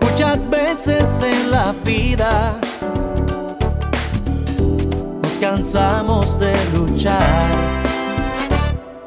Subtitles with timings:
[0.00, 2.58] Muchas veces en la vida
[5.22, 7.78] nos cansamos de luchar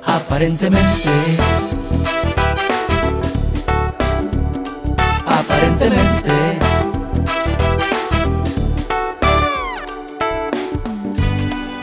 [0.05, 1.60] aparentemente.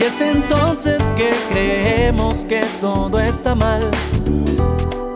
[0.09, 3.91] Es entonces que creemos que todo está mal,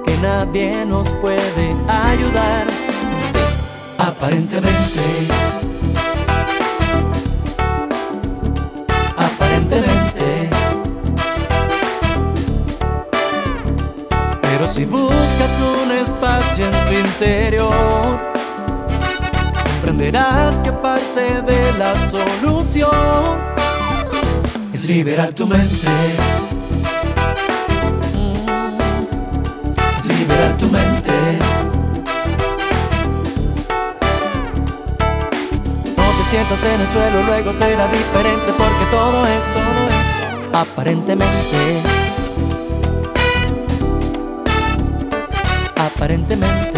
[0.05, 2.67] que nadie nos puede ayudar.
[3.31, 3.39] Sí,
[3.97, 5.01] aparentemente.
[9.17, 10.49] Aparentemente.
[14.43, 18.19] Pero si buscas un espacio en tu interior,
[19.63, 23.62] comprenderás que parte de la solución
[24.73, 25.87] es liberar tu mente.
[29.99, 31.11] Es liberar tu mente.
[35.95, 41.81] No te sientas en el suelo, luego será diferente porque todo es, todo es aparentemente.
[45.75, 46.72] Aparentemente.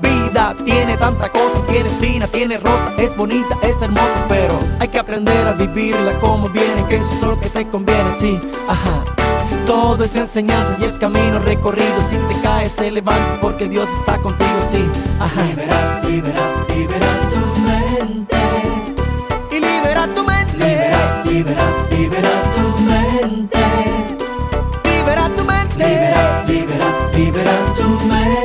[0.00, 4.98] Vida tiene tanta cosa, tiene espina, tiene rosa, es bonita, es hermosa, pero hay que
[4.98, 8.38] aprender a vivirla como viene, que eso es lo que te conviene, sí,
[8.68, 9.04] ajá.
[9.66, 12.02] Todo es enseñanza y es camino recorrido.
[12.02, 14.84] Si te caes, te levantas porque Dios está contigo, sí,
[15.20, 15.44] ajá.
[15.44, 16.40] Libera, libera,
[16.74, 18.36] libera tu mente.
[19.50, 20.58] Y libera tu mente.
[20.58, 23.58] Libera, libera, libera tu mente.
[24.84, 25.76] Libera tu mente.
[25.76, 28.37] Libera, libera, libera tu mente.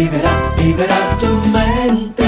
[0.00, 2.24] Libera, libera, tu mente.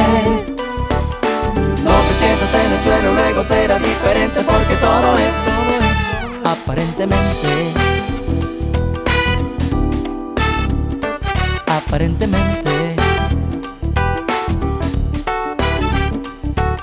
[1.83, 7.73] No te sientas en el suelo, luego será diferente porque todo es, todo es aparentemente.
[11.67, 12.96] Aparentemente.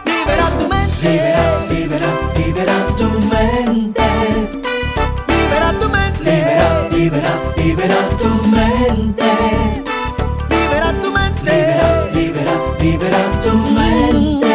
[0.08, 1.08] Libera tu mente.
[1.08, 4.08] Libera, libera, libera tu mente.
[5.28, 6.24] Libera tu mente.
[6.24, 9.69] Libera, libera, libera tu mente.
[13.50, 14.48] Tu mente.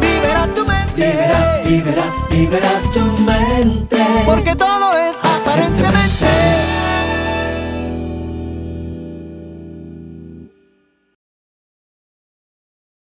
[0.00, 1.00] Libera tu mente.
[1.00, 3.96] Libera, libera, libera tu mente.
[4.26, 6.77] Porque todo es aparentemente.